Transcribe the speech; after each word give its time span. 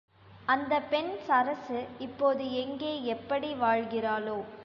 அந்தப் 0.47 0.89
பெண் 0.89 1.17
சரசு 1.19 1.85
இப்போது 1.99 2.51
எங்கே 2.53 3.03
எப்படி 3.05 3.53
வாழ்கிறாளோ? 3.55 4.37